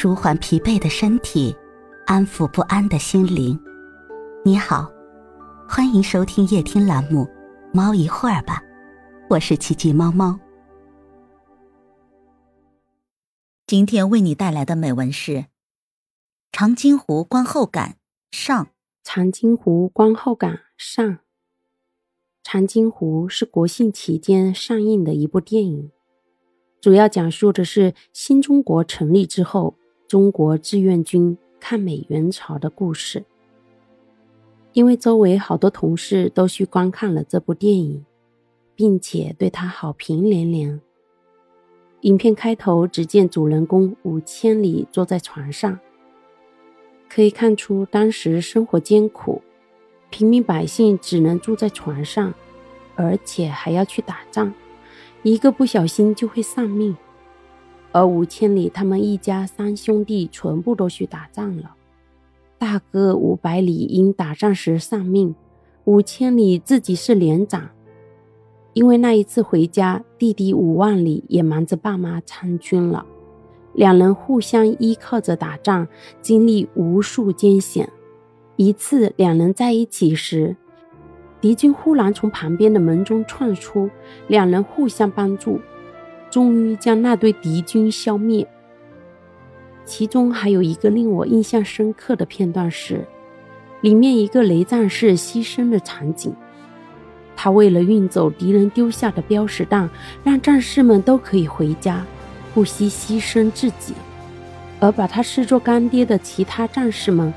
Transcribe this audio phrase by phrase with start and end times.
[0.00, 1.52] 舒缓疲惫的身体，
[2.06, 3.58] 安抚不安的心灵。
[4.44, 4.88] 你好，
[5.68, 7.24] 欢迎收听夜听栏目
[7.74, 8.62] 《猫一会儿吧》，
[9.28, 10.38] 我是奇迹猫猫。
[13.66, 15.32] 今天为你带来的美文是
[16.52, 17.96] 《长津湖观后感》
[18.36, 18.66] 上。
[19.02, 21.04] 《长津湖观后感》上，
[22.44, 25.90] 《长津湖》是国庆期间上映的一部电影。
[26.80, 29.76] 主要讲述的是新中国成立之后，
[30.08, 33.26] 中国志愿军抗美援朝的故事。
[34.72, 38.06] 因为周围好多同事都去观看了这部电影，
[38.74, 40.80] 并且对他好评连连。
[42.02, 45.78] 影片开头只见主人公五千里坐在船上，
[47.06, 49.42] 可以看出当时生活艰苦，
[50.08, 52.32] 平民百姓只能住在船上，
[52.94, 54.54] 而且还要去打仗。
[55.22, 56.96] 一个不小心就会丧命，
[57.92, 61.74] 而五千里他们一家三兄弟全部都去打仗了。
[62.58, 65.34] 大哥五百里因打仗时丧命，
[65.84, 67.70] 五千里自己是连长，
[68.72, 73.06] 因为那一次回家，弟弟五万里也瞒着爸妈参军了。
[73.74, 75.86] 两人互相依靠着打仗，
[76.20, 77.88] 经历无数艰险。
[78.56, 80.56] 一次两人在一起时。
[81.40, 83.88] 敌军忽然从旁边的门中窜出，
[84.26, 85.60] 两人互相帮助，
[86.30, 88.46] 终于将那堆敌军消灭。
[89.84, 93.06] 其中还有一个令我印象深刻的片段是，
[93.80, 96.34] 里面一个雷战士牺牲的场景。
[97.34, 99.88] 他为了运走敌人丢下的标识弹，
[100.24, 102.04] 让战士们都可以回家，
[102.52, 103.94] 不惜牺牲自己。
[104.80, 107.32] 而把他视作干爹的其他战士们，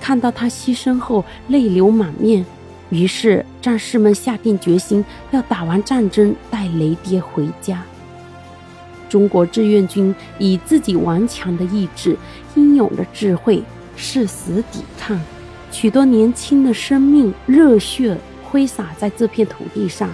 [0.00, 2.44] 看到他牺牲后，泪流满面。
[2.90, 7.82] 于是，战士们下定决心要打完战争带雷爹回家。
[9.08, 12.16] 中国志愿军以自己顽强的意志、
[12.54, 13.62] 英勇的智慧，
[13.96, 15.20] 誓死抵抗，
[15.70, 20.10] 许多年轻的生命热血挥洒在这片土地上，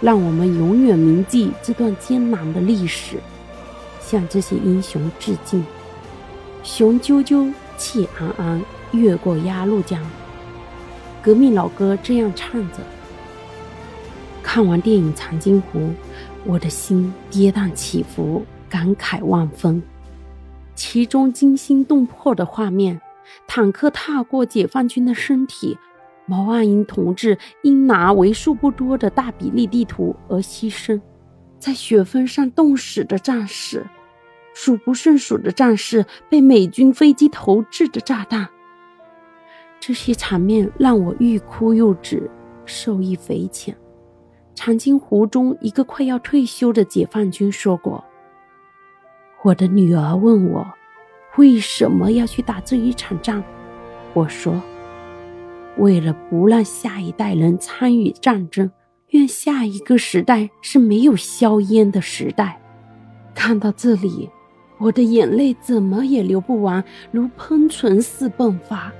[0.00, 3.16] 让我们永远铭记这段艰难的历史，
[4.00, 5.64] 向这些英雄致敬。
[6.62, 10.00] 雄赳赳，气昂昂，越过鸭绿江。
[11.22, 12.78] 革命老歌这样唱着。
[14.42, 15.78] 看完电影《长津湖》，
[16.48, 19.82] 我的心跌宕起伏，感慨万分。
[20.76, 23.00] 其中惊心动魄的画面：
[23.48, 25.76] 坦克踏过解放军的身体，
[26.24, 31.00] 毛岸英同志因拿为数不多的大比例地图而牺牲，
[31.58, 33.84] 在雪峰上冻死的战士，
[34.54, 38.48] 数不胜数的战士被美军飞机投掷的炸弹。
[39.80, 42.30] 这些场面让我欲哭又止，
[42.64, 43.76] 受益匪浅。
[44.56, 48.02] 长津湖中一个快要退休的解放军说过
[49.44, 50.66] ：“我的女儿问我，
[51.36, 53.44] 为什么要去打这一场仗？
[54.14, 54.60] 我说，
[55.76, 58.70] 为了不让下一代人参与战争，
[59.10, 62.58] 愿下一个时代是没有硝烟的时代。”
[63.36, 64.30] 看到这里，
[64.78, 68.90] 我的眼泪怎么也流不完，如喷泉似迸发。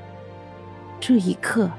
[1.01, 1.71] 这一刻，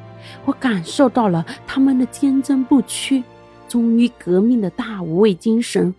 [0.45, 3.23] 我感受到了他们的坚贞不屈、
[3.67, 5.93] 忠于革命的大无畏精神。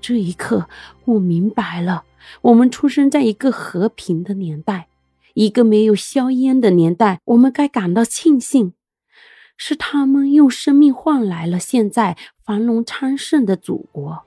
[0.00, 0.68] 这一刻，
[1.04, 2.04] 我明白了，
[2.42, 4.88] 我们出生在一个和平的年代，
[5.34, 7.20] 一个没有硝烟的年代。
[7.24, 8.72] 我们该感到庆幸，
[9.56, 14.22] 是他们用生命换来了现在繁荣昌盛的祖国。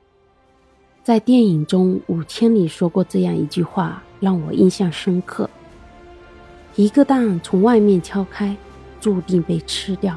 [1.03, 5.49] 在电影中，五千里说过这样一句话，让我印象深刻。
[6.75, 8.55] 一个蛋从外面敲开，
[8.99, 10.15] 注定被吃掉；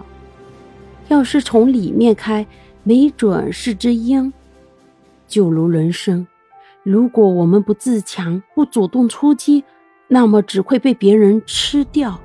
[1.08, 2.46] 要是从里面开，
[2.84, 4.32] 没准是只鹰。
[5.26, 6.24] 就如人生，
[6.84, 9.64] 如果我们不自强、不主动出击，
[10.06, 12.20] 那么只会被别人吃掉。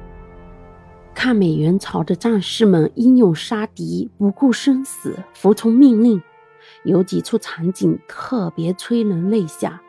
[1.16, 6.22] 抗美援朝的战士们英勇杀敌，不顾生死，服从命令。
[6.84, 9.82] 有几处场景特别催人泪下。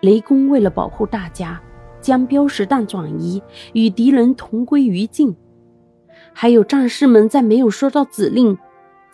[0.00, 1.60] 雷公为了保护大家。
[2.00, 3.42] 将标识弹转移，
[3.72, 5.34] 与敌人同归于尽。
[6.34, 8.58] 还有战士们在没有收到指令，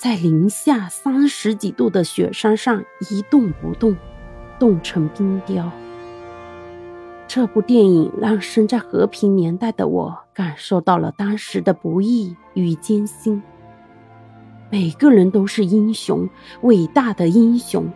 [0.00, 3.94] 在零下三十几度的雪山上一动不动，
[4.58, 5.70] 冻成冰雕。
[7.28, 13.42] 这部电影让生在和平年代的我感受到了当时的不易与艰辛。
[14.70, 16.26] 每个人都是英雄，
[16.62, 17.86] 伟大的英雄。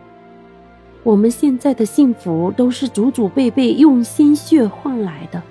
[1.01, 5.41] 我们现在的幸福都是祖祖辈辈用鲜血换来的，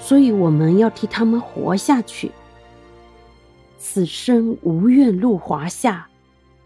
[0.00, 2.32] 所以我们要替他们活下去。
[3.78, 6.08] 此生无愿入华夏，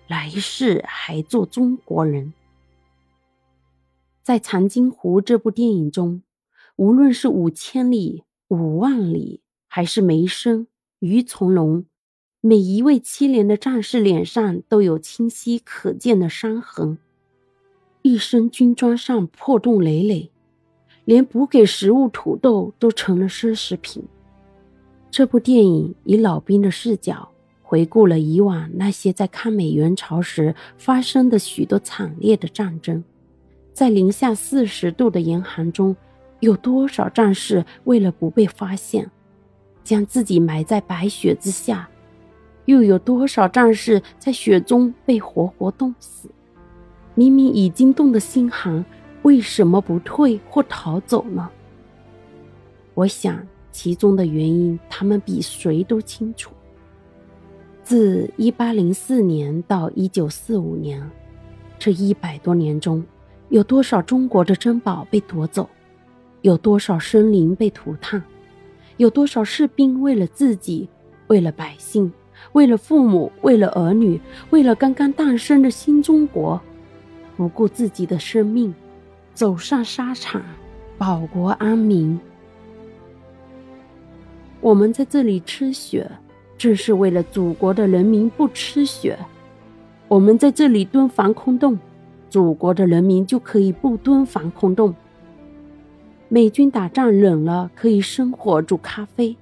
[0.06, 2.32] 来世还做中国人。
[4.22, 6.22] 在《长津湖》这部电影中，
[6.76, 10.68] 无论是五千里、五万里，还是梅生、
[11.00, 11.84] 于从龙，
[12.40, 16.98] 每一位凄怜的战士脸上都有清晰可见的伤痕，
[18.02, 20.30] 一身军装上破洞累累，
[21.04, 24.04] 连补给食物土豆都成了奢侈品。
[25.10, 27.28] 这部电影以老兵的视角
[27.62, 33.02] 回顾了以往那些在抗美援朝时发生的许多惨烈的战争，
[33.72, 35.96] 在零下四十度的严寒中，
[36.38, 39.10] 有多少战士为了不被发现，
[39.82, 41.88] 将自己埋在白雪之下？
[42.66, 46.28] 又有多少战士在雪中被活活冻死？
[47.16, 48.84] 明明已经冻得心寒，
[49.22, 51.50] 为什么不退或逃走呢？
[52.94, 53.44] 我想，
[53.82, 56.52] 其中的原因他们比谁都清楚。
[57.82, 61.10] 自一八零四年到一九四五年，
[61.78, 63.02] 这一百多年中，
[63.48, 65.66] 有多少中国的珍宝被夺走？
[66.42, 68.22] 有多少生灵被涂炭？
[68.98, 70.86] 有多少士兵为了自己，
[71.28, 72.12] 为了百姓？
[72.52, 76.60] 为了父母，为了儿女，为了刚刚诞生的新中国，
[77.34, 78.74] 不顾自己的生命，
[79.32, 80.42] 走上沙场，
[80.98, 82.20] 保国安民。
[84.60, 86.10] 我们在这里吃雪，
[86.58, 89.16] 正是为了祖国的人民不吃雪；
[90.06, 91.78] 我们在这里蹲防空洞，
[92.28, 94.94] 祖国的人民就可以不蹲防空洞。
[96.28, 99.34] 美军打仗冷了可以生火煮咖啡，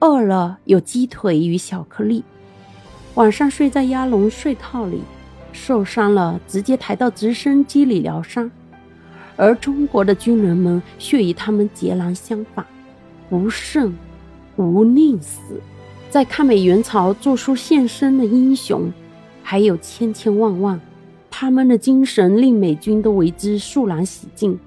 [0.00, 2.24] 饿了有鸡腿与巧克力。
[3.16, 5.02] 晚上睡在鸭笼睡套里，
[5.52, 8.50] 受伤了直接抬到直升机里疗伤。
[9.36, 12.64] 而中国的军人们却与他们截然相反，
[13.28, 13.94] 不胜，
[14.56, 15.60] 无宁死，
[16.10, 18.92] 在抗美援朝做出献身的英雄，
[19.42, 20.80] 还有千千万万。
[21.30, 24.58] 他们的精神令美军都为之肃然起敬，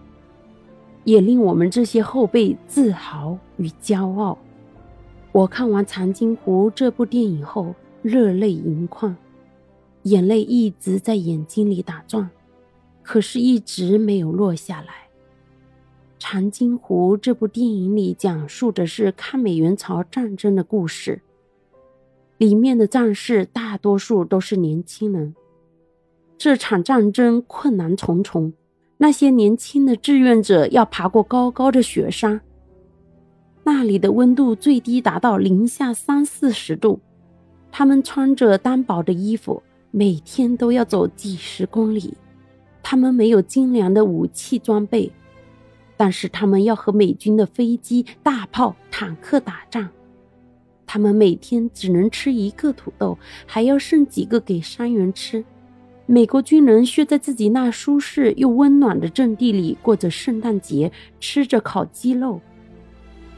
[1.03, 4.37] 也令我们这些后辈自豪与骄傲。
[5.31, 7.75] 我看完《长津湖》这部电影后。
[8.03, 9.17] 热泪盈眶，
[10.03, 12.29] 眼泪一直在眼睛里打转，
[13.01, 14.87] 可是一直没有落下来。
[16.29, 21.21] 《长津湖》这部电影里讲述的是抗美援朝战争的故事，
[22.37, 25.33] 里面的战士大多数都是年轻人。
[26.37, 28.51] 这场战争困难重重，
[28.97, 32.41] 那些年轻的志愿者要爬过高高的雪山，
[33.63, 36.99] 那里的温度最低达到零下三四十度。
[37.71, 42.13] 他们穿着单薄的衣服，每天都要走几十公里。
[42.83, 45.09] 他们没有精良的武器装备，
[45.97, 49.89] 但是他们要和美军的飞机、大炮、坦克打仗。
[50.85, 55.43] 他们每天只能吃一个土豆，还要剩几个给伤员吃。
[56.05, 60.89] 美国军人却在自己那舒适又温暖的阵地里过着圣诞节，
[61.19, 62.39] 吃着烤鸡肉。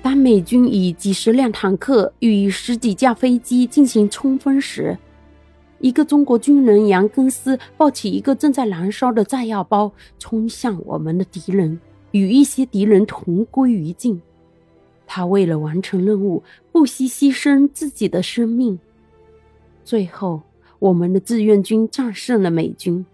[0.03, 4.95] 当美军以几十辆坦克与十几架飞机进行冲锋时，
[5.79, 11.79] 一个中国军人杨根思抱起一个正在燃烧的炸药包，冲向我们的敌人，
[12.11, 14.21] 与一些敌人同归于尽。
[15.06, 18.79] 他为了完成任务，不惜牺牲自己的生命。
[19.83, 20.44] 最后，
[20.77, 23.06] 我们的志愿军战胜了美军。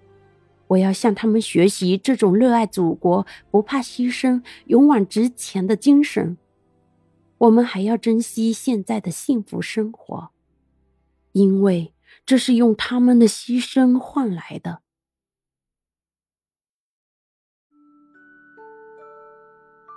[0.68, 6.38] 我要向他们学习这种热爱祖国、不怕牺牲、勇往直前的精神。
[7.38, 10.30] 我们还要珍惜现在的幸福生活，
[11.34, 11.94] 因为
[12.26, 14.82] 这是用他们的牺牲换来的。